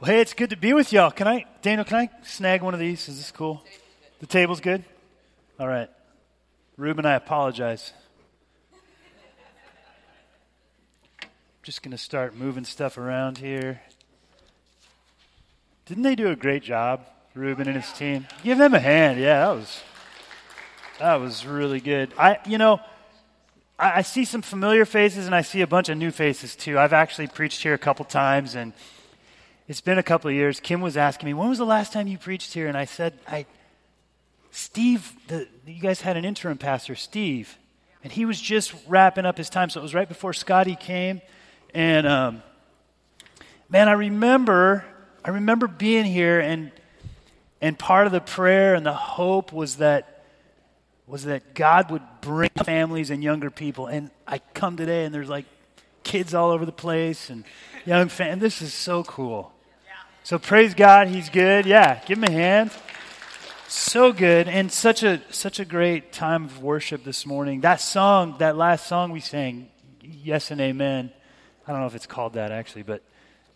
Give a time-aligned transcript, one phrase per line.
[0.00, 1.10] Well, hey, it's good to be with y'all.
[1.10, 3.08] Can I, Daniel, can I snag one of these?
[3.08, 3.64] Is this cool?
[4.20, 4.84] The table's good?
[5.58, 5.90] All right.
[6.76, 7.92] Ruben, I apologize.
[11.64, 13.80] Just going to start moving stuff around here.
[15.86, 17.04] Didn't they do a great job,
[17.34, 18.28] Ruben and his team?
[18.44, 19.18] Give them a hand.
[19.18, 19.82] Yeah, that was
[21.00, 22.12] that was really good.
[22.16, 22.78] I, you know,
[23.76, 26.78] I, I see some familiar faces and I see a bunch of new faces too.
[26.78, 28.72] I've actually preached here a couple times and
[29.68, 30.60] it's been a couple of years.
[30.60, 32.66] Kim was asking me, when was the last time you preached here?
[32.66, 33.44] And I said, I,
[34.50, 37.58] Steve, the, you guys had an interim pastor, Steve,
[38.02, 39.68] and he was just wrapping up his time.
[39.68, 41.20] So it was right before Scotty came.
[41.74, 42.42] And um,
[43.68, 44.86] man, I remember,
[45.22, 46.72] I remember being here, and
[47.60, 50.24] and part of the prayer and the hope was that
[51.06, 53.86] was that God would bring families and younger people.
[53.86, 55.44] And I come today, and there's like
[56.04, 57.44] kids all over the place and
[57.84, 58.40] young fans.
[58.40, 59.52] This is so cool.
[60.28, 61.64] So praise God, He's good.
[61.64, 62.70] Yeah, give Him a hand.
[63.66, 67.62] So good, and such a such a great time of worship this morning.
[67.62, 69.70] That song, that last song we sang,
[70.02, 71.10] "Yes and Amen."
[71.66, 73.02] I don't know if it's called that actually, but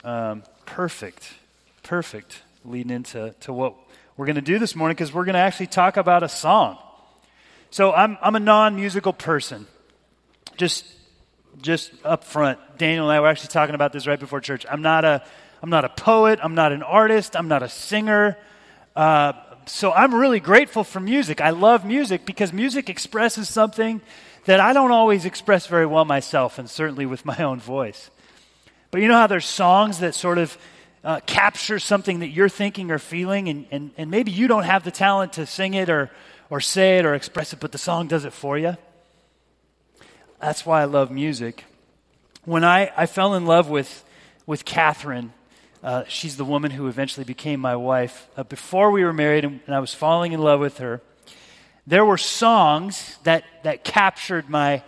[0.02, 1.34] um, perfect,
[1.82, 3.74] perfect, leading into to what
[4.16, 6.78] we're going to do this morning because we're going to actually talk about a song.
[7.68, 9.66] So I'm I'm a non-musical person.
[10.56, 10.86] Just
[11.60, 14.64] just up front, Daniel and I were actually talking about this right before church.
[14.70, 15.22] I'm not a
[15.62, 16.40] I'm not a poet.
[16.42, 17.36] I'm not an artist.
[17.36, 18.36] I'm not a singer.
[18.96, 19.32] Uh,
[19.66, 21.40] so I'm really grateful for music.
[21.40, 24.00] I love music because music expresses something
[24.46, 28.10] that I don't always express very well myself, and certainly with my own voice.
[28.90, 30.58] But you know how there's songs that sort of
[31.04, 34.82] uh, capture something that you're thinking or feeling, and, and, and maybe you don't have
[34.82, 36.10] the talent to sing it or,
[36.50, 38.76] or say it or express it, but the song does it for you?
[40.40, 41.64] That's why I love music.
[42.44, 44.04] When I, I fell in love with,
[44.44, 45.32] with Catherine,
[45.82, 48.28] uh, she's the woman who eventually became my wife.
[48.36, 51.00] Uh, before we were married and, and I was falling in love with her,
[51.86, 54.82] there were songs that, that captured my,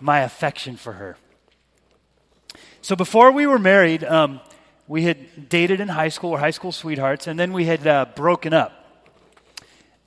[0.00, 1.16] my affection for her.
[2.80, 4.40] So before we were married, um,
[4.86, 8.06] we had dated in high school, or high school sweethearts, and then we had uh,
[8.14, 8.72] broken up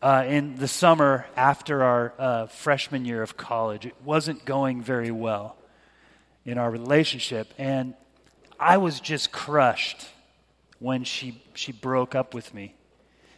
[0.01, 3.85] uh, in the summer after our uh, freshman year of college.
[3.85, 5.57] It wasn't going very well
[6.45, 7.95] in our relationship, and
[8.59, 10.07] I was just crushed
[10.79, 12.75] when she, she broke up with me.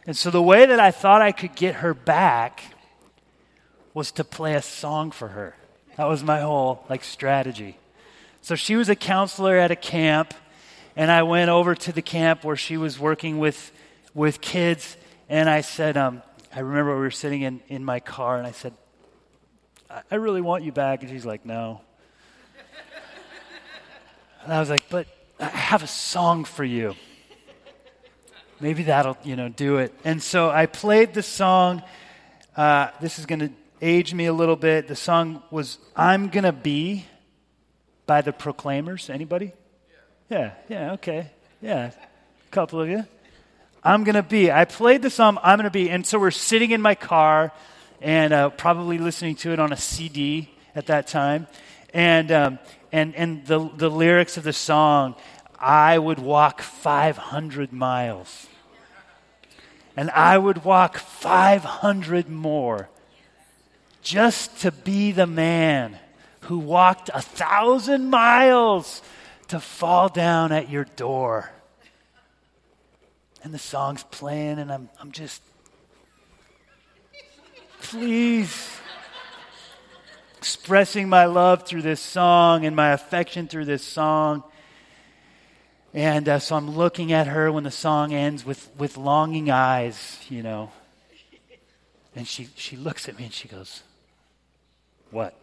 [0.06, 2.62] And so the way that I thought I could get her back
[3.94, 5.54] was to play a song for her.
[5.96, 7.76] That was my whole like strategy.
[8.40, 10.32] So she was a counselor at a camp,
[10.96, 13.72] and I went over to the camp where she was working with
[14.14, 14.96] with kids,
[15.28, 16.22] and I said, um,
[16.54, 18.72] I remember we were sitting in, in my car, and I said,
[19.90, 21.02] I, I really want you back.
[21.02, 21.82] And she's like, No.
[24.44, 25.06] And I was like, But
[25.40, 26.94] I have a song for you.
[28.60, 29.94] Maybe that'll, you know, do it.
[30.04, 31.82] And so I played the song.
[32.56, 33.50] Uh, this is going to
[33.80, 34.88] age me a little bit.
[34.88, 37.06] The song was I'm Gonna Be
[38.06, 39.10] by the Proclaimers.
[39.10, 39.52] Anybody?
[40.28, 41.30] Yeah, yeah, okay.
[41.60, 43.04] Yeah, a couple of you.
[43.84, 44.50] I'm Gonna Be.
[44.50, 45.90] I played the song I'm Gonna Be.
[45.90, 47.52] And so we're sitting in my car
[48.00, 51.46] and uh, probably listening to it on a CD at that time.
[51.94, 52.58] And, um,
[52.92, 55.14] and, and the, the lyrics of the song
[55.58, 58.46] I would walk 500 miles.
[59.96, 62.88] And I would walk 500 more
[64.00, 65.98] just to be the man
[66.42, 69.02] who walked a thousand miles
[69.48, 71.50] to fall down at your door.
[73.42, 75.42] And the song's playing, and I'm, I'm just,
[77.80, 78.77] please,
[80.38, 84.44] expressing my love through this song and my affection through this song.
[85.92, 90.16] And uh, so I'm looking at her when the song ends with, with longing eyes,
[90.28, 90.70] you know.
[92.14, 93.82] And she, she looks at me and she goes,
[95.10, 95.34] What?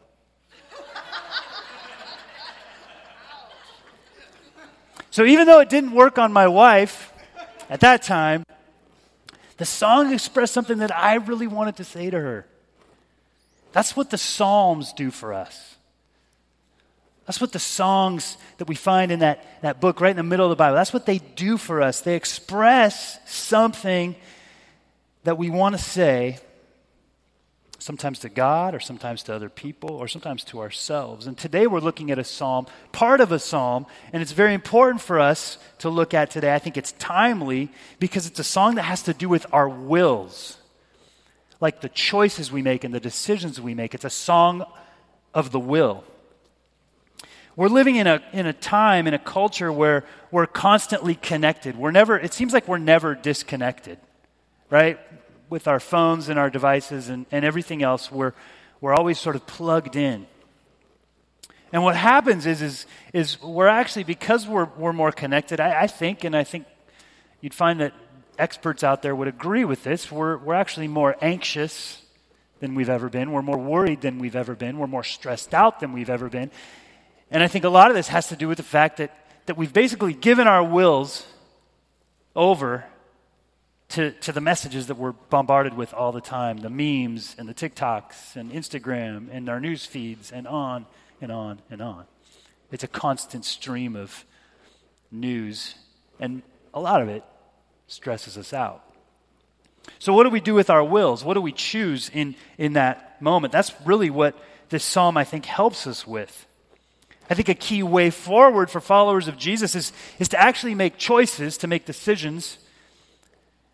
[5.11, 7.11] so even though it didn't work on my wife
[7.69, 8.46] at that time,
[9.58, 12.47] the song expressed something that I really wanted to say to her.
[13.75, 15.75] That's what the Psalms do for us.
[17.25, 20.45] That's what the songs that we find in that, that book right in the middle
[20.45, 21.99] of the Bible, that's what they do for us.
[21.99, 24.16] They express something
[25.25, 26.37] that we want to say,
[27.77, 31.28] sometimes to God, or sometimes to other people, or sometimes to ourselves.
[31.28, 35.01] And today we're looking at a psalm, part of a psalm, and it's very important
[35.01, 36.55] for us to look at today.
[36.55, 37.69] I think it's timely
[37.99, 40.59] because it's a song that has to do with our wills,
[41.66, 43.96] like the choices we make and the decisions we make.
[43.96, 44.64] It's a song
[45.34, 46.03] of the will.
[47.56, 51.76] We're living in a, in a time, in a culture where we're constantly connected.
[51.76, 53.97] We're never, it seems like we're never disconnected,
[54.70, 55.00] right?
[55.50, 58.34] With our phones and our devices and, and everything else, we're,
[58.79, 60.28] we're always sort of plugged in.
[61.73, 65.88] And what happens is, is, is we're actually, because we're, we're more connected, I, I
[65.88, 66.67] think, and I think
[67.41, 67.94] you'd find that
[68.37, 72.02] experts out there would agree with this, we're, we're actually more anxious
[72.59, 73.32] than we've ever been.
[73.32, 74.78] We're more worried than we've ever been.
[74.78, 76.52] We're more stressed out than we've ever been.
[77.32, 79.11] And I think a lot of this has to do with the fact that,
[79.46, 81.26] that we've basically given our wills
[82.35, 82.85] over
[83.90, 87.53] to, to the messages that we're bombarded with all the time the memes and the
[87.53, 90.85] TikToks and Instagram and our news feeds and on
[91.22, 92.05] and on and on.
[92.72, 94.26] It's a constant stream of
[95.11, 95.76] news,
[96.20, 96.41] and
[96.73, 97.23] a lot of it
[97.87, 98.84] stresses us out.
[99.99, 101.23] So, what do we do with our wills?
[101.23, 103.52] What do we choose in, in that moment?
[103.52, 104.35] That's really what
[104.70, 106.47] this psalm, I think, helps us with.
[107.29, 110.97] I think a key way forward for followers of Jesus is, is to actually make
[110.97, 112.58] choices, to make decisions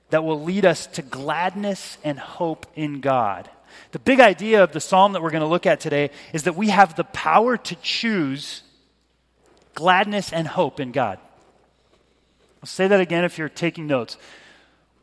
[0.10, 3.50] that will lead us to gladness and hope in God.
[3.92, 6.56] The big idea of the psalm that we're going to look at today is that
[6.56, 8.62] we have the power to choose
[9.74, 11.20] gladness and hope in God.
[12.62, 14.18] I'll say that again if you're taking notes.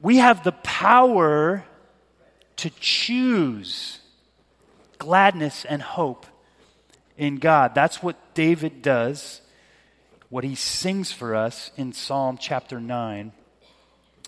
[0.00, 1.64] We have the power
[2.56, 3.99] to choose
[4.99, 6.26] gladness and hope
[7.16, 7.75] in God.
[7.75, 9.40] That's what David does,
[10.28, 13.32] what he sings for us in Psalm chapter 9,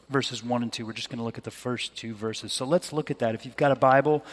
[0.09, 0.85] verses 1 and 2.
[0.85, 2.53] We're just going to look at the first two verses.
[2.53, 3.37] So let's look at that.
[3.37, 4.25] If you've got a Bible,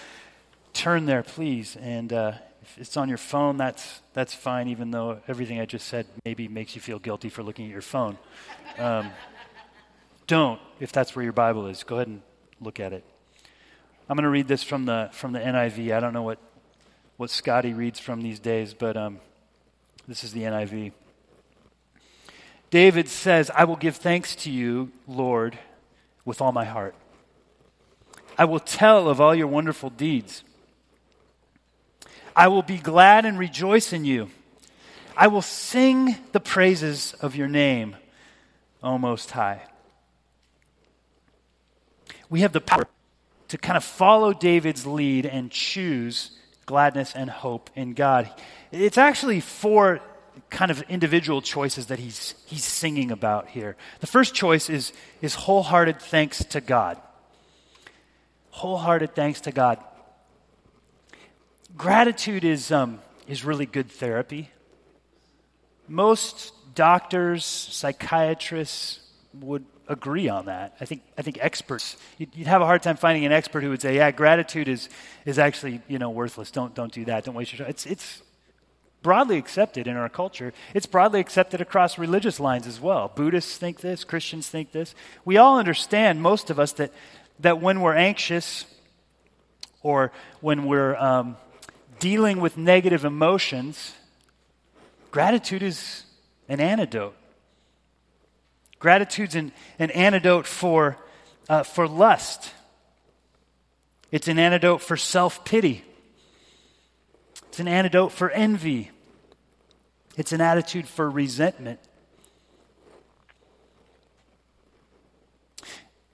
[0.74, 1.78] turn there, please.
[1.80, 2.34] And uh,
[2.68, 6.48] if it's on your phone, that's, that's fine, even though everything I just said maybe
[6.48, 8.18] makes you feel guilty for looking at your phone.
[8.78, 9.10] Um,
[10.28, 11.84] don't, if that's where your Bible is.
[11.84, 12.22] Go ahead and
[12.62, 13.04] look at it.
[14.10, 15.96] I'm going to read this from the, from the NIV.
[15.96, 16.40] I don't know what
[17.18, 19.20] what Scotty reads from these days, but um,
[20.08, 20.94] this is the NIV.
[22.70, 25.58] David says, I will give thanks to you, Lord,
[26.26, 26.96] with all my heart.
[28.38, 30.44] I will tell of all your wonderful deeds.
[32.38, 34.30] I will be glad and rejoice in you.
[35.18, 37.96] I will sing the praises of your name,
[38.84, 39.64] O Most High.
[42.30, 42.88] We have the power
[43.48, 46.38] to kind of follow David's lead and choose
[46.68, 48.30] gladness and hope in God.
[48.72, 50.00] It's actually four
[50.52, 53.76] kind of individual choices that he's, he's singing about here.
[54.00, 54.94] The first choice is,
[55.24, 57.02] is wholehearted thanks to God.
[58.52, 59.80] Wholehearted thanks to God.
[61.76, 64.50] Gratitude is, um, is really good therapy.
[65.88, 69.00] Most doctors, psychiatrists
[69.34, 70.76] would agree on that.
[70.80, 73.70] I think, I think experts, you'd, you'd, have a hard time finding an expert who
[73.70, 74.90] would say, yeah, gratitude is,
[75.26, 76.52] is actually, you know, worthless.
[76.52, 77.24] Don't, don't do that.
[77.24, 77.70] Don't waste your time.
[77.70, 78.22] It's, it's
[79.02, 80.54] broadly accepted in our culture.
[80.74, 83.12] It's broadly accepted across religious lines as well.
[83.14, 84.96] Buddhists think this, Christians think this.
[85.24, 86.92] We all understand, most of us, that,
[87.40, 88.66] that when we're anxious
[89.82, 90.12] or
[90.42, 91.38] when we're um,
[92.00, 93.94] dealing with negative emotions,
[95.12, 96.04] gratitude is
[96.50, 97.16] an antidote.
[98.80, 100.98] Gratitude's an, an antidote for,
[101.50, 102.54] uh, for lust.
[104.12, 105.84] It's an antidote for self pity.
[107.48, 108.92] It's an antidote for envy.
[110.16, 111.80] It's an attitude for resentment.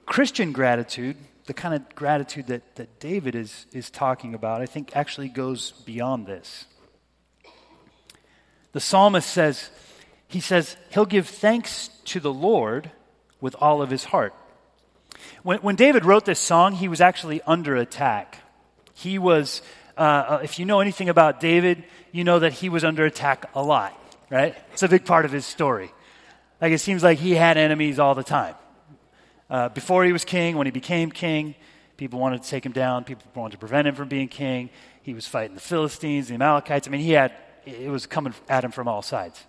[0.06, 4.96] Christian gratitude, the kind of gratitude that, that David is, is talking about, I think
[4.96, 6.66] actually goes beyond this.
[8.72, 9.70] The psalmist says,
[10.28, 12.92] he says he'll give thanks to the Lord
[13.42, 14.34] with all of his heart.
[15.44, 18.38] When, when David wrote this song, he was actually under attack.
[18.94, 19.62] He was,
[19.98, 23.62] uh, if you know anything about David, you know that he was under attack a
[23.62, 23.94] lot,
[24.30, 24.56] right?
[24.72, 25.92] It's a big part of his story.
[26.62, 28.56] Like it seems like he had enemies all the time.
[29.50, 31.56] Uh, before he was king, when he became king,
[31.98, 33.04] people wanted to take him down.
[33.04, 34.70] People wanted to prevent him from being king.
[35.02, 36.88] He was fighting the Philistines, the Amalekites.
[36.88, 37.34] I mean, he had,
[37.66, 39.44] it was coming at him from all sides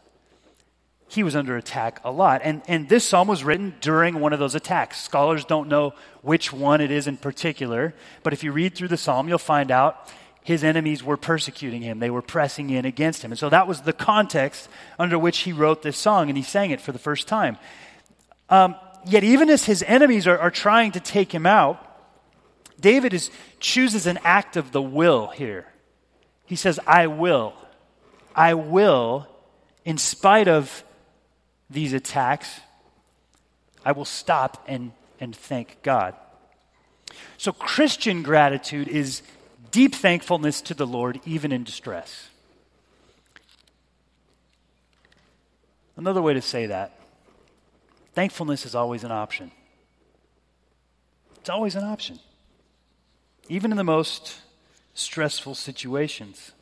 [1.14, 2.40] he was under attack a lot.
[2.44, 5.00] And, and this psalm was written during one of those attacks.
[5.00, 8.96] Scholars don't know which one it is in particular, but if you read through the
[8.96, 12.00] psalm, you'll find out his enemies were persecuting him.
[12.00, 13.32] They were pressing in against him.
[13.32, 16.70] And so that was the context under which he wrote this song, and he sang
[16.70, 17.56] it for the first time.
[18.50, 18.74] Um,
[19.06, 21.80] yet, even as his enemies are, are trying to take him out,
[22.80, 23.30] David is,
[23.61, 25.66] chooses an act of the will here.
[26.46, 27.54] He says, I will.
[28.34, 29.28] I will,
[29.84, 30.84] in spite of
[31.70, 32.61] these attacks,
[33.84, 36.14] I will stop and, and thank God.
[37.37, 39.23] So, Christian gratitude is
[39.70, 42.28] deep thankfulness to the Lord, even in distress.
[45.96, 46.99] Another way to say that
[48.14, 49.50] thankfulness is always an option.
[51.37, 52.21] It's always an option,
[53.49, 54.40] even in the most
[54.94, 56.52] stressful situations.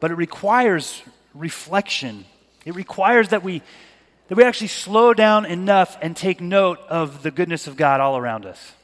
[0.00, 1.02] But it requires
[1.34, 2.26] reflection,
[2.64, 3.62] it requires that we.
[4.28, 8.16] That we actually slow down enough and take note of the goodness of God all
[8.16, 8.74] around us.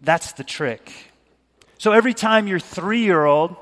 [0.00, 0.90] That's the trick.
[1.76, 3.54] So every time your three year old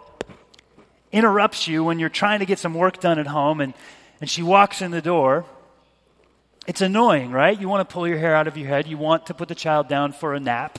[1.11, 3.75] interrupts you when you're trying to get some work done at home and,
[4.21, 5.47] and she walks in the door,
[6.67, 7.59] it's annoying, right?
[7.59, 8.87] You want to pull your hair out of your head.
[8.87, 10.79] You want to put the child down for a nap.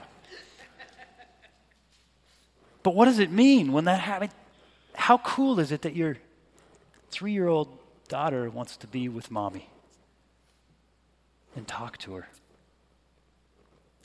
[2.84, 4.32] But what does it mean when that happens?
[4.94, 6.18] How cool is it that your
[7.10, 7.68] three year old
[8.08, 9.70] daughter wants to be with mommy
[11.56, 12.28] and talk to her?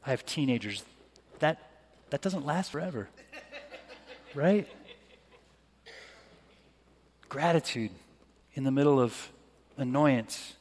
[0.04, 0.84] I have teenagers
[1.40, 1.58] that,
[2.10, 3.08] that doesn't last forever,
[4.34, 4.68] right?
[7.28, 7.90] Gratitude
[8.56, 9.30] in the middle of
[9.76, 10.54] annoyance.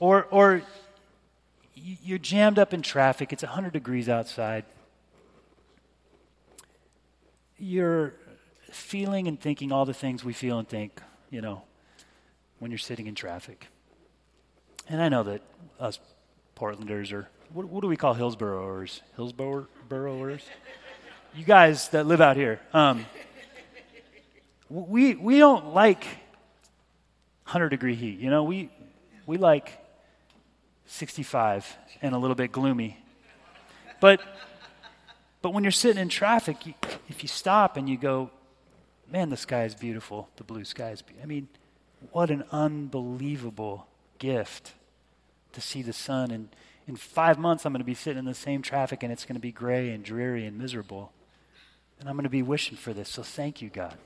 [0.00, 0.62] Or, or
[1.74, 4.64] you're jammed up in traffic, it's 100 degrees outside.
[7.58, 8.14] You're
[8.72, 11.62] feeling and thinking all the things we feel and think, you know,
[12.58, 13.68] when you're sitting in traffic.
[14.88, 15.42] And I know that
[15.78, 16.00] us
[16.56, 19.02] Portlanders are what, what do we call Hillsboroers?
[19.18, 20.40] Hillsboroers?
[21.34, 23.04] you guys that live out here, um,
[24.70, 26.06] we, we don't like
[27.52, 28.18] 100 degree heat.
[28.18, 28.70] You know, we,
[29.26, 29.78] we like
[30.86, 32.96] 65 and a little bit gloomy.
[34.00, 34.22] But,
[35.42, 36.72] but when you're sitting in traffic, you,
[37.10, 38.30] if you stop and you go,
[39.10, 41.24] man, the sky is beautiful, the blue sky is beautiful.
[41.24, 41.48] I mean,
[42.10, 43.86] what an unbelievable
[44.18, 44.72] gift
[45.52, 46.48] to see the sun and
[46.88, 49.34] in five months, I'm going to be sitting in the same traffic and it's going
[49.34, 51.12] to be gray and dreary and miserable.
[52.00, 53.10] And I'm going to be wishing for this.
[53.10, 53.96] So thank you, God.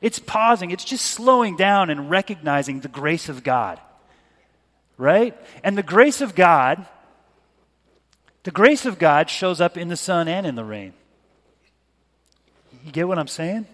[0.00, 3.80] It's pausing, it's just slowing down and recognizing the grace of God.
[4.98, 5.36] Right?
[5.62, 6.86] And the grace of God,
[8.44, 10.94] the grace of God shows up in the sun and in the rain.
[12.84, 13.66] You get what I'm saying?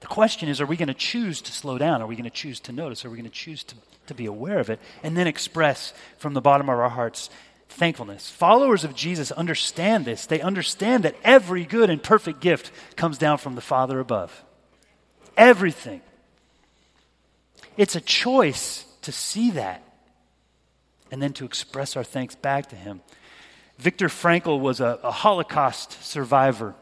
[0.00, 2.02] The question is are we going to choose to slow down?
[2.02, 3.04] Are we going to choose to notice?
[3.04, 6.34] Are we going to choose to to be aware of it, and then express from
[6.34, 7.30] the bottom of our hearts
[7.68, 8.30] thankfulness.
[8.30, 10.26] Followers of Jesus understand this.
[10.26, 14.44] They understand that every good and perfect gift comes down from the Father above.
[15.36, 16.00] Everything.
[17.76, 19.82] It's a choice to see that
[21.10, 23.00] and then to express our thanks back to Him.
[23.78, 26.74] Viktor Frankl was a, a Holocaust survivor,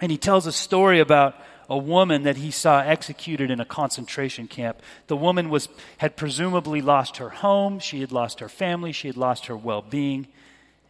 [0.00, 1.36] and he tells a story about
[1.68, 4.80] a woman that he saw executed in a concentration camp.
[5.06, 5.68] The woman was,
[5.98, 9.82] had presumably lost her home, she had lost her family, she had lost her well
[9.82, 10.26] being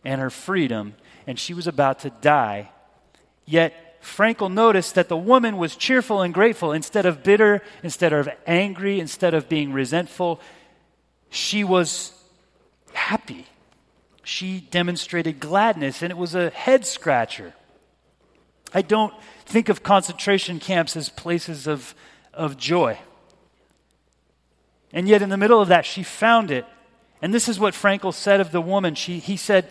[0.04, 0.94] and her freedom,
[1.26, 2.70] and she was about to die.
[3.44, 6.72] Yet Frankl noticed that the woman was cheerful and grateful.
[6.72, 10.40] Instead of bitter, instead of angry, instead of being resentful,
[11.30, 12.12] she was
[12.92, 13.46] happy.
[14.24, 17.54] She demonstrated gladness, and it was a head scratcher.
[18.74, 19.14] I don't
[19.46, 21.94] think of concentration camps as places of,
[22.34, 22.98] of joy.
[24.92, 26.66] And yet, in the middle of that, she found it.
[27.22, 28.96] And this is what Frankl said of the woman.
[28.96, 29.68] She, he said,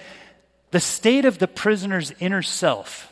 [0.71, 3.10] The state of the prisoner's inner self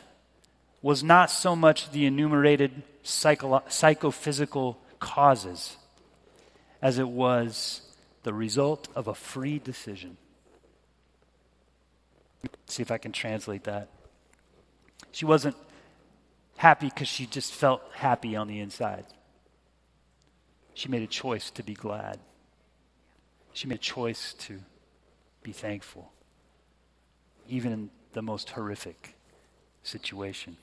[0.82, 5.78] was not so much the enumerated psycho- psychophysical causes
[6.82, 7.82] as it was
[8.24, 10.18] the result of a free decision.
[12.44, 13.90] Let's see if I can translate that.
[15.12, 15.56] She wasn't
[16.58, 19.06] happy because she just felt happy on the inside.
[20.74, 22.20] She made a choice to be glad.
[23.54, 24.60] She made a choice to
[25.44, 26.12] be thankful,
[27.50, 29.16] even in the most horrific
[29.84, 30.56] situation.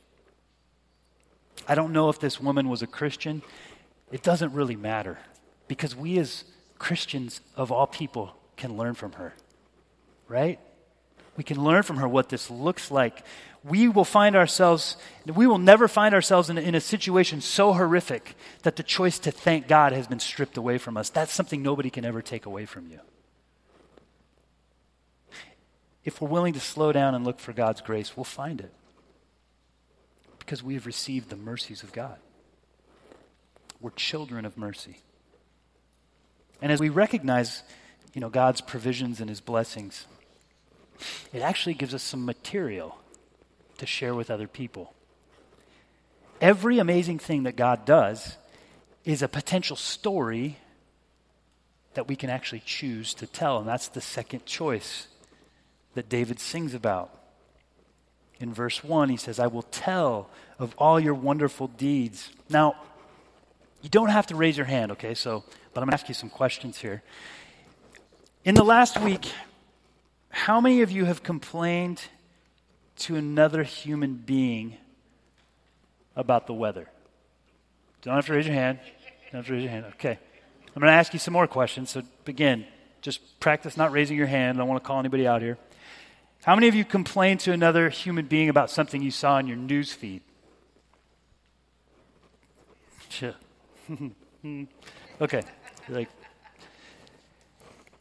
[1.66, 3.42] I don't know if this woman was a Christian.
[4.12, 5.18] It doesn't really matter
[5.68, 6.44] because we, as
[6.78, 9.34] Christians of all people, can learn from her,
[10.28, 10.58] right?
[11.36, 13.22] We can learn from her what this looks like
[13.66, 14.96] we will find ourselves,
[15.26, 19.18] we will never find ourselves in a, in a situation so horrific that the choice
[19.20, 21.10] to thank God has been stripped away from us.
[21.10, 23.00] That's something nobody can ever take away from you.
[26.04, 28.72] If we're willing to slow down and look for God's grace, we'll find it
[30.46, 32.16] because we have received the mercies of God.
[33.80, 34.98] We're children of mercy.
[36.62, 37.64] And as we recognize,
[38.14, 40.06] you know, God's provisions and his blessings,
[41.32, 42.96] it actually gives us some material
[43.78, 44.94] to share with other people.
[46.40, 48.36] Every amazing thing that God does
[49.04, 50.58] is a potential story
[51.94, 53.58] that we can actually choose to tell.
[53.58, 55.08] And that's the second choice
[55.94, 57.10] that David sings about.
[58.38, 60.28] In verse 1, he says, I will tell
[60.58, 62.30] of all your wonderful deeds.
[62.50, 62.76] Now,
[63.86, 65.14] You don't have to raise your hand, okay?
[65.14, 67.04] So, but I'm going to ask you some questions here.
[68.44, 69.30] In the last week,
[70.28, 72.02] how many of you have complained
[72.96, 74.76] to another human being
[76.16, 76.88] about the weather?
[78.02, 78.80] Don't have to raise your hand.
[79.30, 79.86] Don't have to raise your hand.
[79.94, 80.18] Okay.
[80.74, 81.90] I'm going to ask you some more questions.
[81.90, 82.66] So begin.
[83.02, 84.58] Just practice not raising your hand.
[84.58, 85.58] I don't want to call anybody out here.
[86.46, 89.56] How many of you complained to another human being about something you saw in your
[89.56, 90.22] news feed?
[95.20, 95.42] okay.
[95.88, 96.08] Like,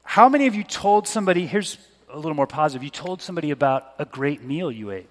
[0.04, 3.96] how many of you told somebody, here's a little more positive, you told somebody about
[3.98, 5.10] a great meal you ate?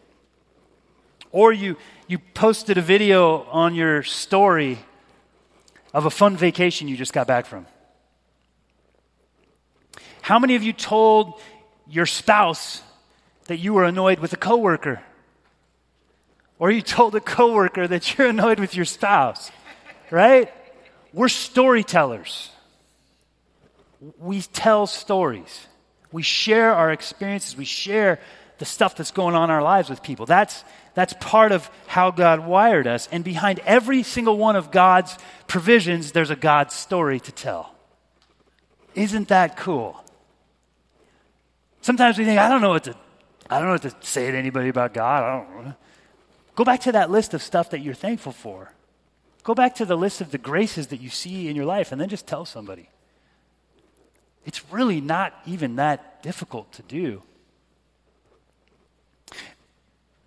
[1.33, 1.77] Or you,
[2.07, 4.79] you posted a video on your story
[5.93, 7.67] of a fun vacation you just got back from?
[10.23, 11.41] How many of you told
[11.89, 12.81] your spouse
[13.47, 15.03] that you were annoyed with a coworker?
[16.59, 19.51] Or you told a coworker that you're annoyed with your spouse,
[20.11, 20.53] right?
[21.13, 22.51] We're storytellers.
[24.19, 25.67] We tell stories.
[26.13, 27.57] We share our experiences.
[27.57, 28.21] We share
[28.59, 30.27] the stuff that's going on in our lives with people.
[30.27, 33.09] That's, that's part of how God wired us.
[33.11, 37.75] And behind every single one of God's provisions, there's a God story to tell.
[38.95, 40.03] Isn't that cool?
[41.81, 42.97] Sometimes we think, I don't know what to,
[43.51, 45.23] I don't know what to say to anybody about God.
[45.23, 45.75] I don't know.
[46.57, 48.73] Go back to that list of stuff that you're thankful for.
[49.43, 52.01] Go back to the list of the graces that you see in your life and
[52.01, 52.89] then just tell somebody.
[54.47, 57.23] It's really not even that difficult to do.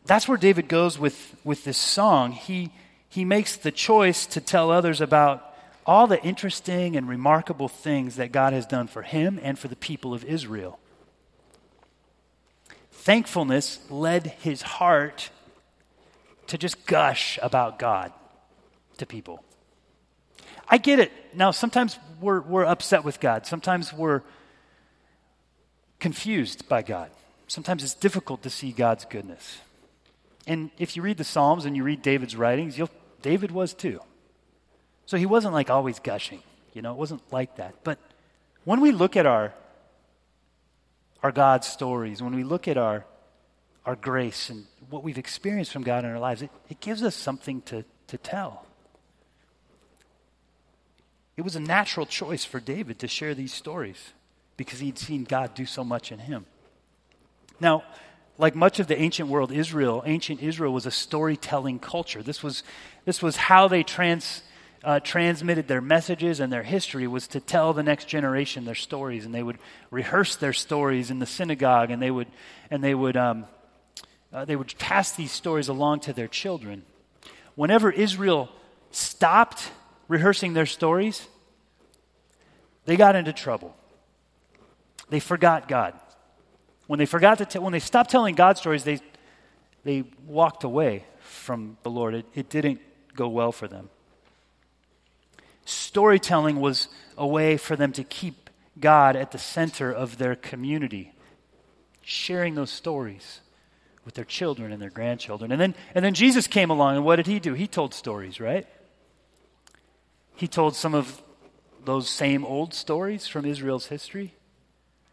[0.05, 2.31] That's where David goes with, with this song.
[2.31, 2.71] He,
[3.09, 5.55] he makes the choice to tell others about
[5.85, 9.75] all the interesting and remarkable things that God has done for him and for the
[9.75, 10.79] people of Israel.
[13.07, 15.29] Thankfulness led his heart
[16.47, 18.11] to just gush about God
[18.97, 19.45] to people.
[20.67, 21.13] I get it.
[21.33, 23.45] Now, sometimes we're, we're upset with God.
[23.45, 24.23] Sometimes we're
[26.01, 27.09] confused by God.
[27.47, 29.59] Sometimes it's difficult to see God's goodness.
[30.45, 32.89] And if you read the Psalms and you read David's writings, you'll,
[33.21, 34.01] David was too.
[35.05, 37.73] So he wasn't like always gushing, you know, it wasn't like that.
[37.85, 37.99] But
[38.65, 39.53] when we look at our
[41.27, 43.03] our God stories, when we look at our,
[43.85, 47.15] our grace and what we've experienced from God in our lives, it, it gives us
[47.15, 48.65] something to, to tell.
[51.35, 54.13] It was a natural choice for David to share these stories
[54.55, 56.45] because he'd seen God do so much in him.
[57.59, 57.83] Now,
[58.37, 62.23] like much of the ancient world, Israel, ancient Israel was a storytelling culture.
[62.23, 62.63] This was,
[63.03, 64.43] this was how they trans,
[64.83, 69.25] uh, transmitted their messages and their history was to tell the next generation their stories,
[69.25, 69.57] and they would
[69.89, 72.27] rehearse their stories in the synagogue, and they would
[72.69, 73.45] and they would um,
[74.31, 76.83] uh, they would pass these stories along to their children.
[77.55, 78.49] Whenever Israel
[78.91, 79.71] stopped
[80.07, 81.27] rehearsing their stories,
[82.85, 83.75] they got into trouble.
[85.09, 85.93] They forgot God.
[86.85, 88.99] When they forgot to t- when they stopped telling God stories, they
[89.83, 92.13] they walked away from the Lord.
[92.13, 92.79] It, it didn't
[93.15, 93.89] go well for them
[95.67, 98.49] storytelling was a way for them to keep
[98.79, 101.13] God at the center of their community,
[102.01, 103.41] sharing those stories
[104.05, 105.51] with their children and their grandchildren.
[105.51, 107.53] And then, and then Jesus came along, and what did he do?
[107.53, 108.65] He told stories, right?
[110.35, 111.21] He told some of
[111.83, 114.33] those same old stories from Israel's history.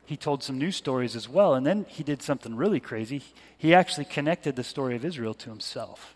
[0.07, 1.55] He told some new stories as well.
[1.55, 3.23] And then he did something really crazy.
[3.57, 6.15] He actually connected the story of Israel to himself.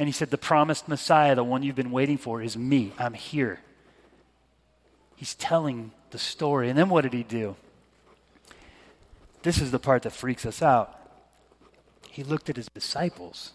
[0.00, 2.94] And he said, The promised Messiah, the one you've been waiting for, is me.
[2.98, 3.60] I'm here.
[5.14, 6.70] He's telling the story.
[6.70, 7.54] And then what did he do?
[9.42, 10.98] This is the part that freaks us out.
[12.08, 13.52] He looked at his disciples.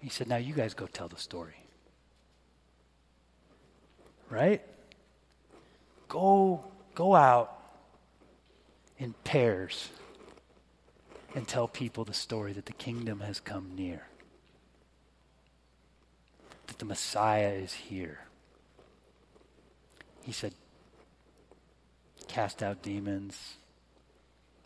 [0.00, 1.58] He said, Now you guys go tell the story.
[4.28, 4.62] Right?
[6.08, 6.64] Go,
[6.96, 7.56] go out
[8.98, 9.90] in pairs
[11.36, 14.08] and tell people the story that the kingdom has come near
[16.66, 18.20] that the Messiah is here.
[20.22, 20.54] He said,
[22.28, 23.54] Cast out demons,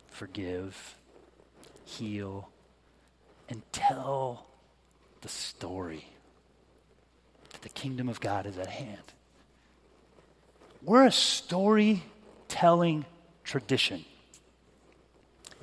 [0.07, 0.95] forgive,
[1.85, 2.49] heal,
[3.49, 4.45] and tell
[5.21, 6.05] the story
[7.51, 9.13] that the kingdom of God is at hand.
[10.81, 13.05] We're a storytelling
[13.43, 14.05] tradition.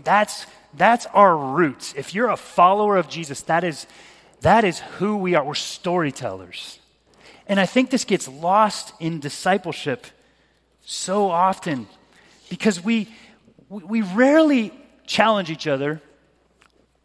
[0.05, 1.95] That's, that's our roots.
[1.97, 3.87] If you're a follower of Jesus, that is,
[4.47, 5.45] that is who we are.
[5.45, 6.79] We're storytellers.
[7.49, 10.07] And I think this gets lost in discipleship
[10.85, 11.89] so often
[12.49, 13.09] because we,
[13.69, 14.73] we rarely
[15.05, 16.01] challenge each other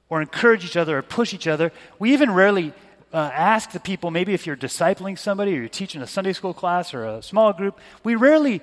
[0.08, 1.72] or encourage each other or push each other.
[1.98, 2.74] We even rarely
[3.12, 6.54] uh, ask the people, maybe if you're discipling somebody or you're teaching a Sunday school
[6.54, 8.62] class or a small group, we rarely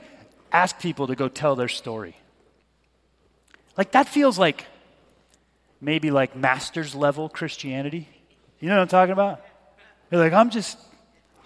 [0.52, 2.16] ask people to go tell their story.
[3.76, 4.66] Like, that feels like
[5.80, 8.08] maybe like master's level Christianity.
[8.60, 9.40] You know what I'm talking about?
[10.10, 10.78] You're like, I'm just,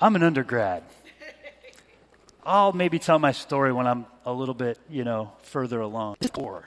[0.01, 0.83] I'm an undergrad.
[2.44, 6.16] I'll maybe tell my story when I'm a little bit, you know, further along.
[6.35, 6.64] Or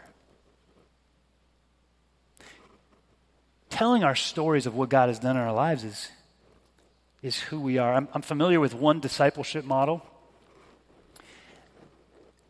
[3.69, 6.10] telling our stories of what God has done in our lives is,
[7.21, 7.93] is who we are.
[7.93, 10.01] I'm, I'm familiar with one discipleship model.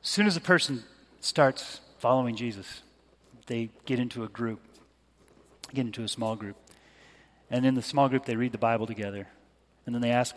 [0.04, 0.84] As soon as a person
[1.22, 2.84] starts following Jesus,
[3.48, 4.60] they get into a group,
[5.74, 6.58] get into a small group.
[7.56, 9.30] And in the small group, they read the Bible together.
[9.86, 10.36] And then they ask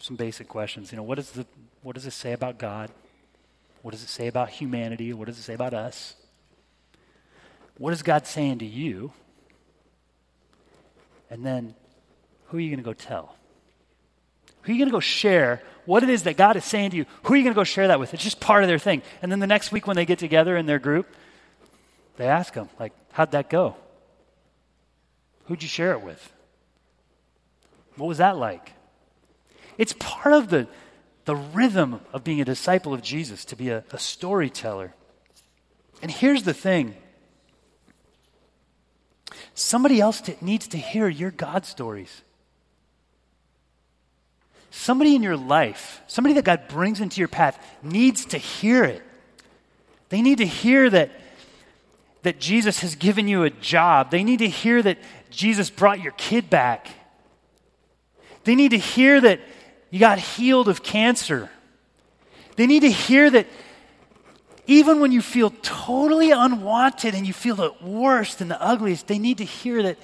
[0.00, 0.90] some basic questions.
[0.90, 1.46] You know, what, is the,
[1.82, 2.90] what does it say about God?
[3.82, 5.12] What does it say about humanity?
[5.12, 6.16] What does it say about us?
[7.78, 9.12] What is God saying to you?
[11.30, 11.76] And then,
[12.46, 13.36] who are you going to go tell?
[14.62, 16.96] Who are you going to go share what it is that God is saying to
[16.96, 17.06] you?
[17.22, 18.12] Who are you going to go share that with?
[18.12, 19.02] It's just part of their thing.
[19.22, 21.14] And then the next week when they get together in their group,
[22.16, 23.76] they ask them, like, how'd that go?
[25.44, 26.32] Who'd you share it with?
[27.96, 28.72] What was that like?
[29.78, 30.68] It's part of the,
[31.24, 34.94] the rhythm of being a disciple of Jesus, to be a, a storyteller.
[36.02, 36.94] And here's the thing
[39.54, 42.22] somebody else t- needs to hear your God stories.
[44.70, 49.02] Somebody in your life, somebody that God brings into your path, needs to hear it.
[50.10, 51.10] They need to hear that,
[52.22, 54.10] that Jesus has given you a job.
[54.10, 54.98] They need to hear that
[55.30, 56.88] Jesus brought your kid back.
[58.46, 59.40] They need to hear that
[59.90, 61.50] you got healed of cancer.
[62.54, 63.48] They need to hear that
[64.68, 69.18] even when you feel totally unwanted and you feel the worst and the ugliest, they
[69.18, 69.98] need to hear that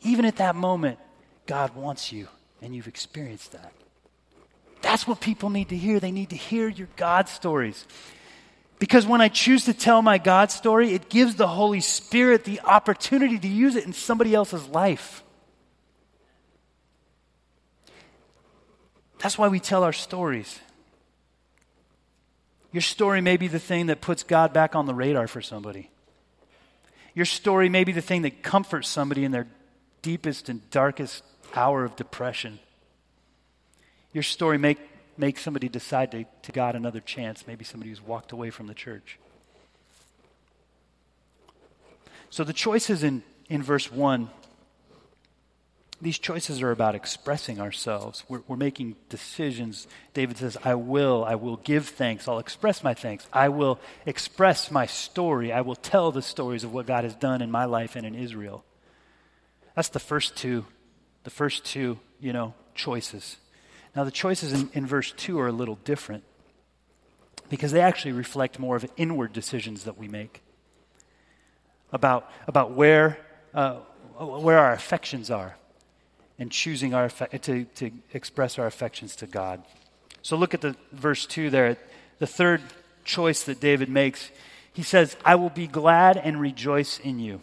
[0.00, 1.00] even at that moment,
[1.46, 2.28] God wants you
[2.60, 3.72] and you've experienced that.
[4.80, 5.98] That's what people need to hear.
[5.98, 7.84] They need to hear your God stories.
[8.78, 12.60] Because when I choose to tell my God story, it gives the Holy Spirit the
[12.60, 15.24] opportunity to use it in somebody else's life.
[19.22, 20.58] That's why we tell our stories.
[22.72, 25.90] Your story may be the thing that puts God back on the radar for somebody.
[27.14, 29.46] Your story may be the thing that comforts somebody in their
[30.00, 31.22] deepest and darkest
[31.54, 32.58] hour of depression.
[34.12, 34.76] Your story may
[35.16, 38.74] make somebody decide to, to God another chance, maybe somebody who's walked away from the
[38.74, 39.18] church.
[42.30, 44.30] So the choices in, in verse 1
[46.02, 48.24] these choices are about expressing ourselves.
[48.28, 49.86] We're, we're, making decisions.
[50.14, 52.26] David says, I will, I will give thanks.
[52.26, 53.24] I'll express my thanks.
[53.32, 55.52] I will express my story.
[55.52, 58.16] I will tell the stories of what God has done in my life and in
[58.16, 58.64] Israel.
[59.76, 60.66] That's the first two,
[61.22, 63.36] the first two, you know, choices.
[63.94, 66.24] Now, the choices in, in verse 2 are a little different
[67.48, 70.42] because they actually reflect more of inward decisions that we make
[71.92, 73.18] about, about where,
[73.54, 73.74] uh,
[74.18, 75.54] where our affections are
[76.42, 79.62] and choosing our to, to express our affections to God.
[80.22, 81.76] So look at the verse 2 there.
[82.18, 82.60] The third
[83.04, 84.28] choice that David makes.
[84.72, 87.42] He says, I will be glad and rejoice in you.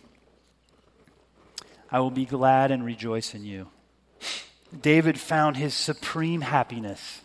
[1.90, 3.70] I will be glad and rejoice in you.
[4.82, 7.22] David found his supreme happiness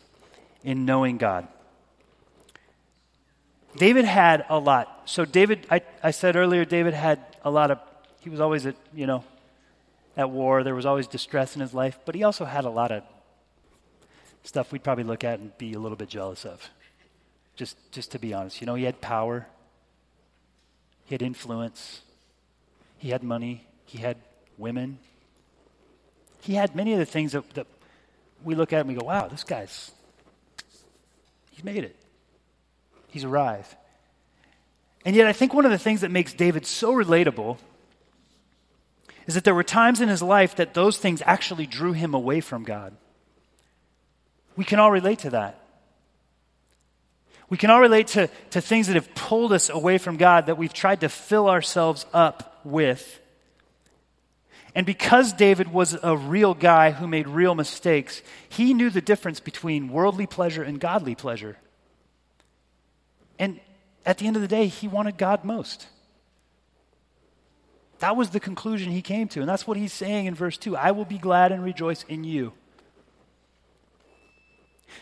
[0.62, 1.48] in knowing God.
[3.76, 5.02] David had a lot.
[5.06, 7.80] So, David, I, I said earlier, David had a lot of,
[8.20, 9.24] he was always at, you know,
[10.16, 10.62] at war.
[10.62, 13.02] There was always distress in his life, but he also had a lot of
[14.44, 16.68] stuff we'd probably look at and be a little bit jealous of.
[17.56, 18.60] Just, just to be honest.
[18.60, 19.46] You know, he had power,
[21.06, 22.00] he had influence,
[22.98, 24.16] he had money, he had
[24.58, 24.98] women.
[26.40, 27.66] He had many of the things that, that
[28.42, 29.90] we look at and we go, wow, this guy's,
[31.50, 31.96] he's made it.
[33.08, 33.74] He's arrived.
[35.04, 37.58] And yet, I think one of the things that makes David so relatable
[39.26, 42.40] is that there were times in his life that those things actually drew him away
[42.40, 42.96] from God.
[44.56, 45.60] We can all relate to that.
[47.48, 50.58] We can all relate to, to things that have pulled us away from God that
[50.58, 53.20] we've tried to fill ourselves up with.
[54.74, 59.38] And because David was a real guy who made real mistakes, he knew the difference
[59.40, 61.56] between worldly pleasure and godly pleasure.
[63.38, 63.60] And
[64.04, 65.86] at the end of the day, he wanted God most.
[68.04, 69.40] That was the conclusion he came to.
[69.40, 72.22] And that's what he's saying in verse 2 I will be glad and rejoice in
[72.22, 72.52] you.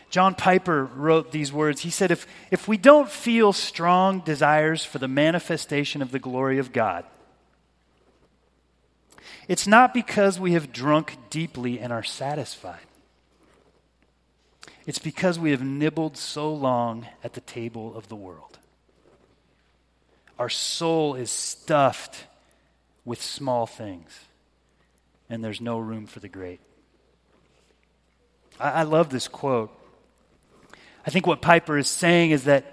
[0.09, 1.81] John Piper wrote these words.
[1.81, 6.59] He said, if, if we don't feel strong desires for the manifestation of the glory
[6.59, 7.03] of God,
[9.49, 12.87] It's not because we have drunk deeply and are satisfied.
[14.85, 18.59] It's because we have nibbled so long at the table of the world.
[20.39, 22.27] Our soul is stuffed
[23.05, 24.11] with small things,
[25.29, 26.59] and there's no room for the great.
[28.59, 29.71] I, I love this quote.
[31.05, 32.65] I think what Piper is saying is that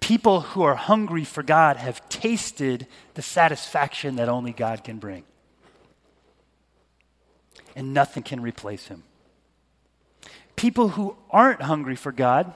[0.00, 5.24] people who are hungry for God have tasted the satisfaction that only God can bring.
[7.74, 9.02] And nothing can replace him.
[10.56, 12.52] People who aren't hungry for God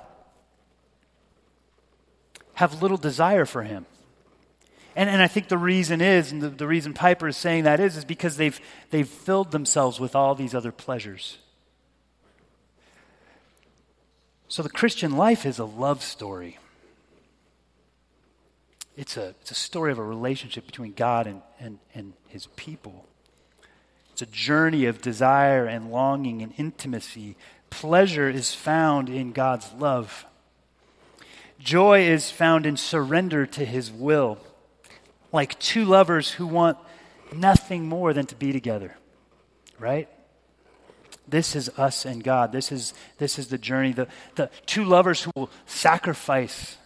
[2.55, 3.87] have little desire for him.
[4.99, 7.79] And, and I think the reason is, and the, the reason Piper is saying that
[7.79, 11.39] is, is because they've, they've filled themselves with all these other pleasures.
[14.49, 16.59] So the Christian life is a love story.
[18.97, 23.07] It's a, it's a story of a relationship between God and, and, and his people.
[24.11, 27.37] It's a journey of desire and longing and intimacy.
[27.71, 30.27] Pleasure is found in God's love.
[31.61, 34.39] Joy is found in surrender to his will,
[35.33, 36.79] like two lovers who want
[37.33, 38.97] nothing more than to be together,
[39.79, 40.09] right?
[41.27, 42.53] This is us and God.
[42.53, 43.93] This is, this is the journey.
[43.93, 46.79] The, the two lovers who will sacrifice,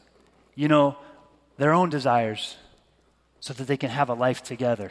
[0.55, 0.97] you know,
[1.59, 2.57] their own desires
[3.41, 4.91] so that they can have a life together.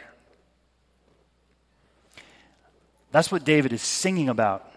[3.12, 4.72] That's what David is singing about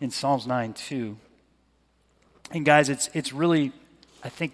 [0.00, 1.16] in Psalms 9 2.
[2.50, 3.72] And guys, it's, it's really,
[4.22, 4.52] I think,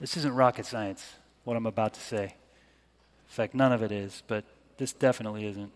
[0.00, 1.14] this isn't rocket science,
[1.46, 2.24] what I'm about to say.
[2.24, 4.44] In fact, none of it is, but
[4.78, 5.70] this definitely isn't.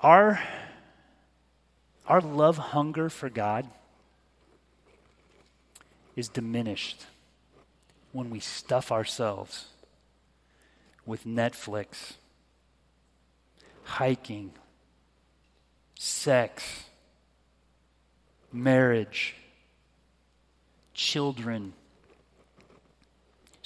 [0.00, 0.40] Our,
[2.06, 3.68] our love hunger for God
[6.16, 7.04] is diminished
[8.12, 9.66] when we stuff ourselves
[11.04, 12.14] with Netflix,
[13.84, 14.52] hiking,
[15.94, 16.84] sex,
[18.50, 19.34] marriage,
[20.94, 21.74] children,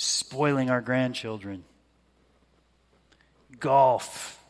[0.02, 1.64] spoiling our grandchildren,
[3.58, 4.40] golf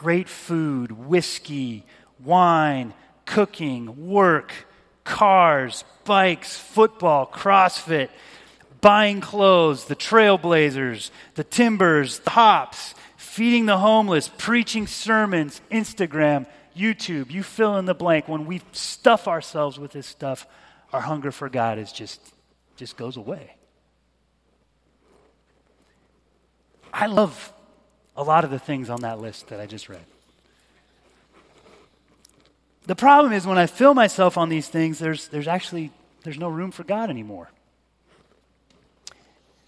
[0.00, 1.84] great food, whiskey,
[2.24, 2.94] wine,
[3.26, 4.50] cooking, work,
[5.04, 8.08] cars, bikes, football, CrossFit,
[8.80, 17.30] buying clothes, the trailblazers, the timbers, the hops, feeding the homeless, preaching sermons, Instagram, YouTube,
[17.30, 18.26] you fill in the blank.
[18.26, 20.46] When we stuff ourselves with this stuff,
[20.94, 22.20] our hunger for God is just
[22.76, 23.59] just goes away.
[26.92, 27.52] I love
[28.16, 30.04] a lot of the things on that list that I just read.
[32.86, 36.48] The problem is when I fill myself on these things, there's, there's actually there's no
[36.48, 37.50] room for God anymore.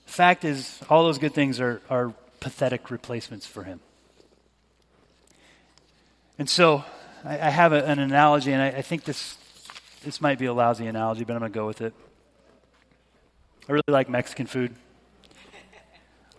[0.07, 3.81] Fact is, all those good things are, are pathetic replacements for Him.
[6.39, 6.85] And so
[7.25, 9.39] I, I have a, an analogy, and I, I think this,
[10.05, 11.95] this might be a lousy analogy, but I'm going to go with it.
[13.69, 14.75] I really like Mexican food.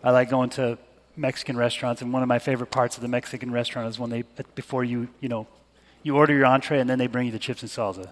[0.04, 0.76] I like going to
[1.16, 4.22] Mexican restaurants, and one of my favorite parts of the Mexican restaurant is when they,
[4.54, 5.46] before you, you know,
[6.02, 8.10] you order your entree and then they bring you the chips and salsa.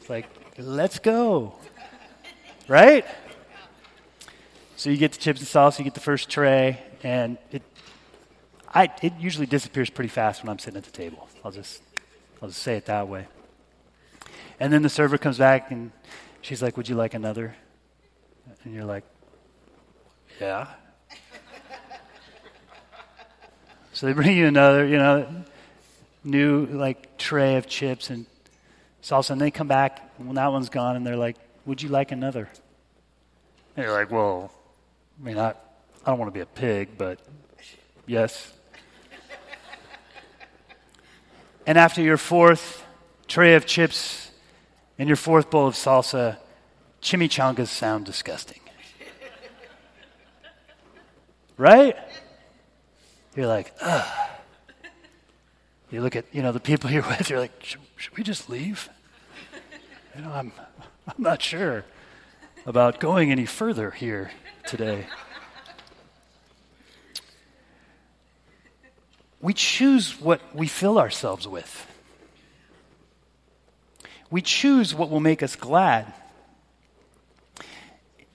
[0.00, 0.26] It's like,
[0.58, 1.54] let's go.
[2.66, 3.06] Right?
[4.74, 7.62] So you get the chips and salsa, you get the first tray, and it,
[8.74, 11.28] I, it usually disappears pretty fast when I'm sitting at the table.
[11.44, 11.82] I'll just,
[12.42, 13.28] I'll just say it that way.
[14.58, 15.92] And then the server comes back and
[16.40, 17.54] she's like, Would you like another?
[18.64, 19.04] And you're like,
[20.40, 20.66] Yeah.
[23.92, 25.44] So they bring you another, you know,
[26.24, 28.24] new like tray of chips and
[29.02, 32.10] salsa, and they come back when that one's gone, and they're like, "Would you like
[32.10, 32.48] another?"
[33.76, 34.50] And you're like, "Well,
[35.20, 35.54] I mean, I, I
[36.06, 37.20] don't want to be a pig, but
[38.06, 38.52] yes."
[41.66, 42.84] and after your fourth
[43.28, 44.30] tray of chips
[44.98, 46.38] and your fourth bowl of salsa,
[47.02, 48.60] chimichangas sound disgusting.
[51.58, 51.96] right?
[53.34, 54.28] You're like, ugh.
[55.90, 58.48] You look at, you know, the people you're with, you're like, should, should we just
[58.48, 58.88] leave?
[60.16, 60.52] You know, I'm,
[61.06, 61.84] I'm not sure
[62.66, 64.30] about going any further here
[64.66, 65.06] today.
[69.40, 71.86] We choose what we fill ourselves with.
[74.30, 76.12] We choose what will make us glad.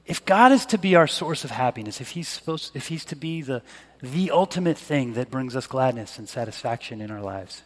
[0.07, 3.15] If God is to be our source of happiness, if He's supposed, if He's to
[3.15, 3.61] be the,
[4.01, 7.61] the ultimate thing that brings us gladness and satisfaction in our lives.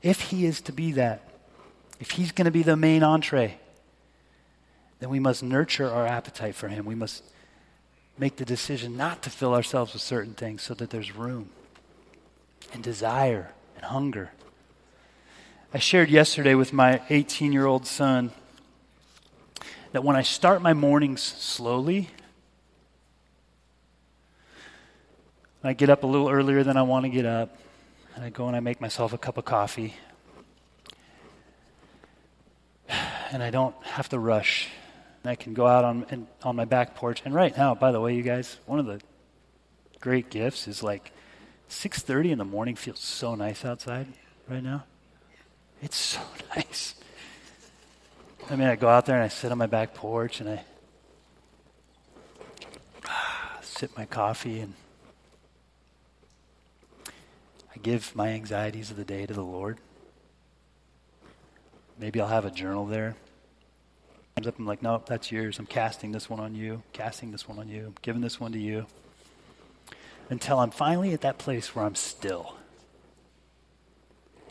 [0.00, 1.28] If He is to be that,
[1.98, 3.58] if He's going to be the main entree,
[5.00, 6.84] then we must nurture our appetite for Him.
[6.84, 7.24] We must
[8.16, 11.50] make the decision not to fill ourselves with certain things so that there's room
[12.72, 14.30] and desire and hunger.
[15.74, 18.30] I shared yesterday with my 18 year old son
[19.92, 22.08] that when I start my mornings slowly,
[25.62, 27.56] I get up a little earlier than I want to get up,
[28.14, 29.94] and I go and I make myself a cup of coffee.
[33.32, 34.68] And I don't have to rush.
[35.24, 37.22] I can go out on, on my back porch.
[37.24, 39.00] And right now, by the way, you guys, one of the
[40.00, 41.12] great gifts is like
[41.68, 44.06] 6.30 in the morning feels so nice outside
[44.48, 44.84] right now.
[45.82, 46.20] It's so
[46.56, 46.94] nice.
[48.50, 50.64] I mean, I go out there and I sit on my back porch and I
[53.06, 54.74] ah, sip my coffee and
[57.06, 59.78] I give my anxieties of the day to the Lord.
[61.96, 63.14] Maybe I'll have a journal there.
[64.36, 65.60] I'm like, nope, that's yours.
[65.60, 68.50] I'm casting this one on you, casting this one on you, I'm giving this one
[68.50, 68.86] to you.
[70.28, 72.56] Until I'm finally at that place where I'm still.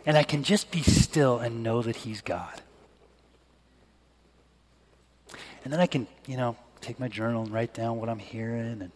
[0.05, 2.61] And I can just be still and know that He's God.
[5.63, 8.81] And then I can, you know, take my journal and write down what I'm hearing
[8.81, 8.91] and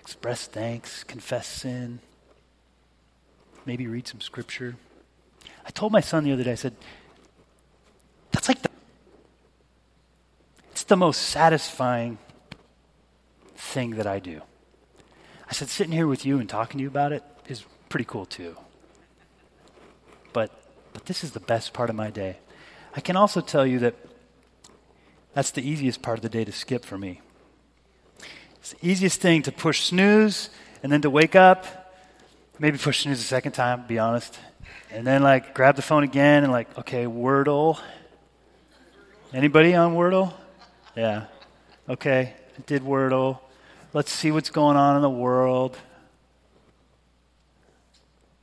[0.00, 1.98] express thanks, confess sin,
[3.64, 4.76] maybe read some scripture.
[5.66, 6.74] I told my son the other day, I said,
[8.30, 8.70] that's like the,
[10.70, 12.18] it's the most satisfying
[13.56, 14.42] thing that I do.
[15.48, 18.26] I said, sitting here with you and talking to you about it is pretty cool
[18.26, 18.56] too.
[20.32, 20.52] But,
[20.92, 22.38] but this is the best part of my day.
[22.94, 23.94] I can also tell you that
[25.36, 27.20] that's the easiest part of the day to skip for me.
[28.56, 30.48] It's the easiest thing to push snooze
[30.82, 31.66] and then to wake up
[32.58, 34.38] maybe push snooze a second time, be honest.
[34.90, 37.78] And then like grab the phone again and like, okay, Wordle.
[39.34, 40.32] Anybody on Wordle?
[40.96, 41.26] Yeah.
[41.86, 43.40] Okay, I did Wordle.
[43.92, 45.76] Let's see what's going on in the world.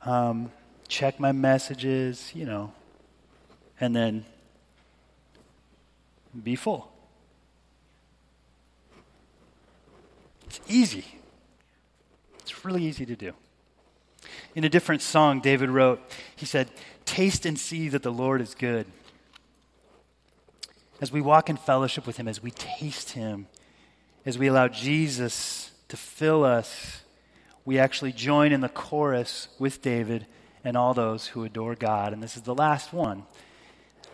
[0.02, 0.52] Um,
[0.86, 2.72] check my messages, you know,
[3.80, 4.24] and then
[6.42, 6.90] be full.
[10.46, 11.04] It's easy.
[12.40, 13.32] It's really easy to do.
[14.54, 16.00] In a different song, David wrote,
[16.36, 16.70] he said,
[17.04, 18.86] Taste and see that the Lord is good.
[21.00, 23.46] As we walk in fellowship with Him, as we taste Him,
[24.24, 27.02] as we allow Jesus to fill us,
[27.64, 30.26] we actually join in the chorus with David
[30.64, 32.12] and all those who adore God.
[32.12, 33.24] And this is the last one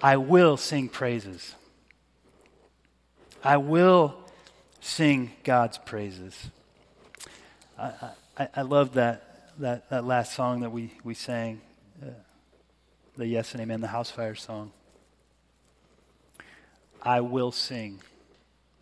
[0.02, 1.54] I will sing praises.
[3.42, 4.16] I will
[4.80, 6.50] sing God's praises.
[7.78, 7.92] I,
[8.36, 11.60] I, I love that that, that last song that we, we sang,
[12.02, 12.06] uh,
[13.16, 14.72] the Yes and Amen, the House Fire song.
[17.02, 18.00] I will sing.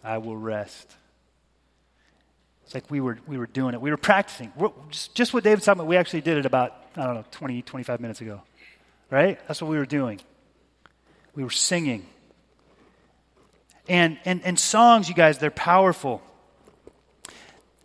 [0.02, 0.94] I will rest.
[2.64, 3.80] It's like we were, we were doing it.
[3.80, 4.52] We were practicing.
[4.56, 7.24] We're, just, just what David's talking about, we actually did it about, I don't know,
[7.30, 8.42] 20, 25 minutes ago.
[9.10, 9.38] Right?
[9.48, 10.20] That's what we were doing.
[11.34, 12.06] We were singing.
[13.88, 16.22] And, and, and songs, you guys, they're powerful.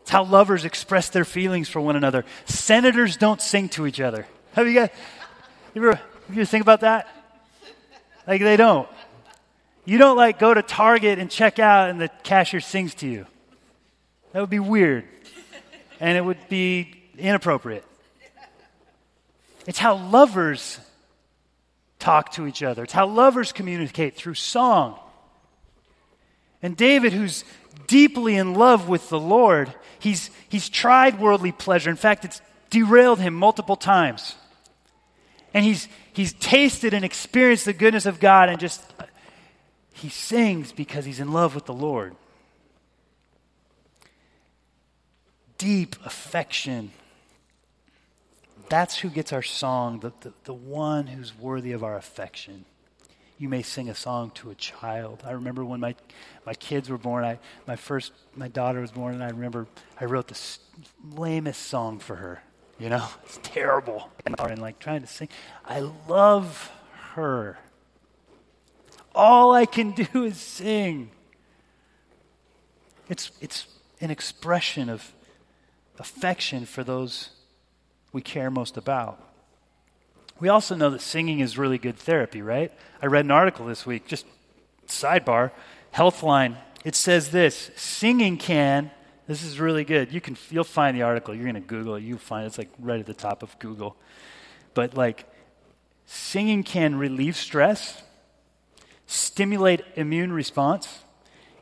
[0.02, 2.26] It's how lovers express their feelings for one another.
[2.46, 4.28] Senators don't sing to each other.
[4.54, 4.90] Have you guys
[5.74, 7.08] you ever, you ever think about that?
[8.28, 8.88] Like they don't.
[9.86, 13.26] You don't like go to Target and check out and the cashier sings to you.
[14.32, 15.06] That would be weird.
[16.00, 17.86] And it would be inappropriate.
[19.66, 20.80] It's how lovers
[22.00, 22.84] talk to each other.
[22.84, 25.00] It's how lovers communicate through song.
[26.64, 27.44] And David, who's
[27.88, 31.90] deeply in love with the Lord, he's, he's tried worldly pleasure.
[31.90, 34.36] In fact, it's derailed him multiple times.
[35.54, 38.82] And he's, he's tasted and experienced the goodness of God and just,
[39.92, 42.16] he sings because he's in love with the Lord.
[45.58, 46.92] Deep affection.
[48.70, 52.64] That's who gets our song, the, the, the one who's worthy of our affection
[53.44, 55.22] you may sing a song to a child.
[55.26, 55.96] I remember when my,
[56.46, 59.68] my kids were born, I, my first, my daughter was born, and I remember
[60.00, 60.40] I wrote the
[61.14, 62.42] lamest song for her.
[62.80, 64.10] You know, it's terrible.
[64.26, 65.28] And like trying to sing.
[65.66, 66.72] I love
[67.16, 67.58] her.
[69.14, 71.12] All I can do is sing.
[73.10, 73.68] It's, it's
[74.00, 75.12] an expression of
[76.00, 77.32] affection for those
[78.14, 79.33] we care most about.
[80.40, 82.72] We also know that singing is really good therapy, right?
[83.02, 84.26] I read an article this week, just
[84.88, 85.52] sidebar,
[85.94, 86.58] Healthline.
[86.84, 88.92] It says this singing can,
[89.28, 90.12] this is really good.
[90.12, 91.34] You can, you'll find the article.
[91.34, 92.02] You're going to Google it.
[92.02, 92.48] You'll find it.
[92.48, 93.96] It's like right at the top of Google.
[94.74, 95.26] But like,
[96.06, 98.02] singing can relieve stress,
[99.08, 101.00] stimulate immune response,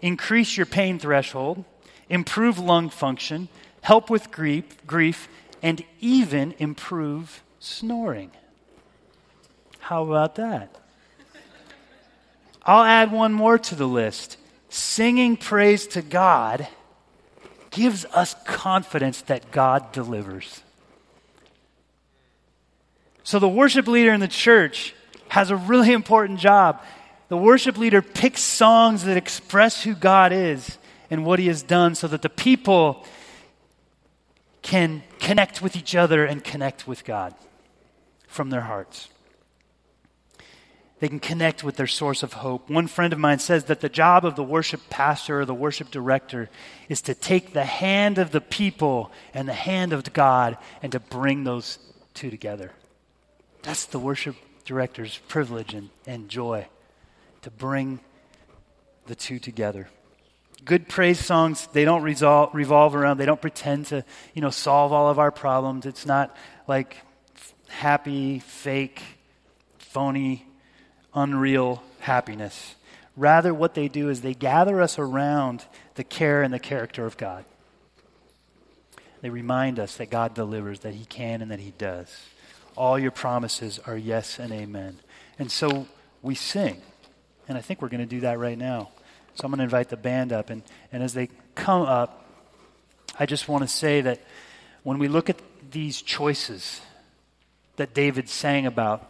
[0.01, 1.63] increase your pain threshold,
[2.09, 3.47] improve lung function,
[3.81, 5.27] help with grief, grief
[5.61, 8.31] and even improve snoring.
[9.81, 10.75] How about that?
[12.63, 14.37] I'll add one more to the list.
[14.69, 16.67] Singing praise to God
[17.71, 20.61] gives us confidence that God delivers.
[23.23, 24.93] So the worship leader in the church
[25.29, 26.81] has a really important job.
[27.29, 30.77] The worship leader picks songs that express who God is
[31.09, 33.05] and what he has done so that the people
[34.61, 37.33] can connect with each other and connect with God
[38.27, 39.09] from their hearts.
[41.01, 42.69] They can connect with their source of hope.
[42.69, 45.89] One friend of mine says that the job of the worship pastor or the worship
[45.89, 46.47] director
[46.89, 50.99] is to take the hand of the people and the hand of God and to
[50.99, 51.79] bring those
[52.13, 52.71] two together.
[53.63, 56.67] That's the worship director's privilege and, and joy
[57.41, 57.99] to bring
[59.07, 59.89] the two together.
[60.63, 64.93] Good praise songs, they don't resolve, revolve around, they don't pretend to, you know, solve
[64.93, 65.87] all of our problems.
[65.87, 66.37] It's not
[66.67, 66.97] like
[67.69, 69.01] happy, fake,
[69.79, 70.45] phony,
[71.13, 72.75] unreal happiness.
[73.17, 77.17] Rather, what they do is they gather us around the care and the character of
[77.17, 77.45] God.
[79.21, 82.25] They remind us that God delivers, that He can and that He does.
[82.75, 84.99] All your promises are yes and amen.
[85.37, 85.87] And so
[86.21, 86.81] we sing.
[87.47, 88.89] And I think we're going to do that right now.
[89.35, 90.49] So I'm going to invite the band up.
[90.49, 92.25] And, and as they come up,
[93.19, 94.21] I just want to say that
[94.83, 95.37] when we look at
[95.69, 96.81] these choices
[97.75, 99.07] that David sang about,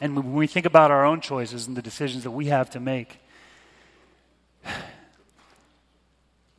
[0.00, 2.80] and when we think about our own choices and the decisions that we have to
[2.80, 3.18] make,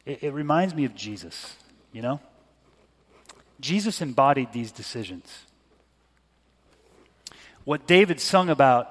[0.06, 1.56] it, it reminds me of Jesus,
[1.92, 2.20] you know?
[3.60, 5.46] Jesus embodied these decisions.
[7.64, 8.90] What David sung about,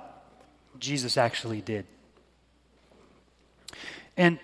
[0.79, 1.87] Jesus actually did.
[4.17, 4.39] And,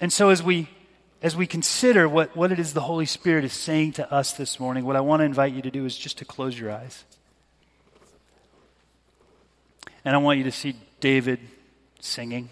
[0.00, 0.68] and so as we,
[1.22, 4.60] as we consider what, what it is the Holy Spirit is saying to us this
[4.60, 7.04] morning, what I want to invite you to do is just to close your eyes.
[10.08, 11.38] And I want you to see David
[12.00, 12.48] singing.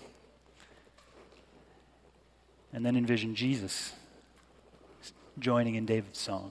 [2.70, 3.94] And then envision Jesus
[5.38, 6.50] joining in David's song.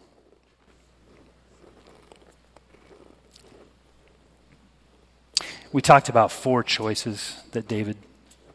[5.71, 7.97] We talked about four choices that David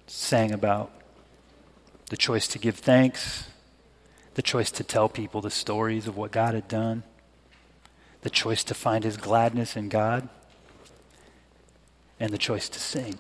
[0.09, 0.91] sang about
[2.09, 3.47] the choice to give thanks,
[4.35, 7.05] the choice to tell people the stories of what God had done,
[8.23, 10.29] the choice to find his gladness in God,
[12.21, 13.19] and the choice to sing.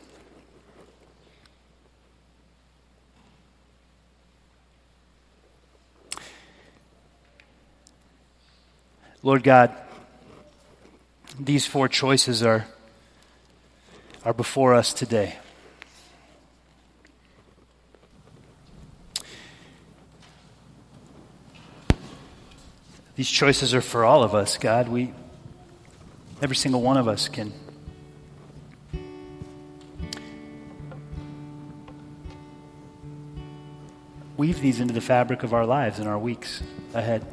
[9.23, 9.75] Lord God,
[11.39, 12.67] these four choices are,
[14.25, 15.37] are before us today.
[23.17, 24.89] These choices are for all of us, God.
[24.89, 25.13] We,
[26.41, 27.53] every single one of us can
[34.41, 36.63] weave these into the fabric of our lives and our weeks
[36.95, 37.27] ahead.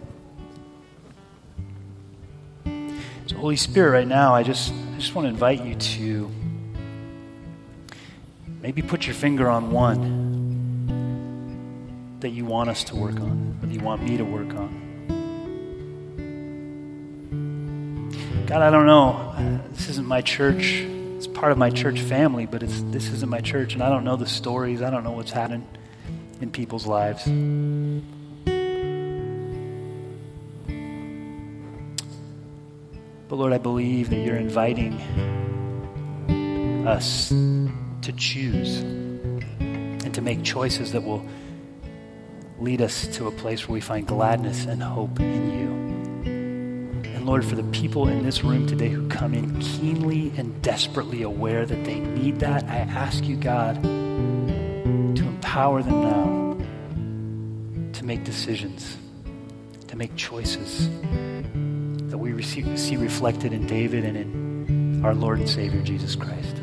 [3.28, 6.30] So, Holy Spirit, right now, I just, I just want to invite you to
[8.62, 10.28] maybe put your finger on one
[12.20, 14.84] that you want us to work on, or that you want me to work on.
[18.48, 19.12] God, I don't know.
[19.12, 20.82] Uh, this isn't my church.
[21.16, 24.04] It's part of my church family, but it's, this isn't my church, and I don't
[24.04, 24.82] know the stories.
[24.82, 25.66] I don't know what's happening
[26.42, 27.24] in people's lives.
[33.28, 34.94] But Lord, I believe that you're inviting
[36.88, 41.26] us to choose and to make choices that will
[42.60, 45.68] lead us to a place where we find gladness and hope in you.
[47.12, 51.22] And Lord, for the people in this room today who come in keenly and desperately
[51.22, 53.76] aware that they need that, I ask you, God,
[55.58, 56.58] to empower them now
[57.94, 58.96] to make decisions,
[59.88, 60.88] to make choices
[62.10, 66.58] that we receive, see reflected in David and in our Lord and Savior, Jesus Christ.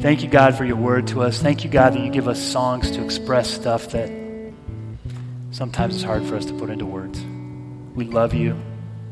[0.00, 1.42] Thank you, God, for your word to us.
[1.42, 4.08] Thank you, God, that you give us songs to express stuff that
[5.50, 7.20] sometimes it's hard for us to put into words.
[7.96, 8.56] We love you.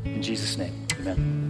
[0.05, 1.46] In Jesus' name, amen.